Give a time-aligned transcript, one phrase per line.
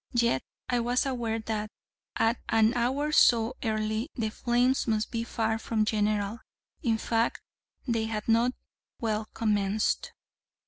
[0.15, 1.69] Yet I was aware that,
[2.15, 6.39] at an hour so early, the flames must be far from general;
[6.81, 7.39] in fact,
[7.87, 8.53] they had not
[8.99, 10.13] well commenced.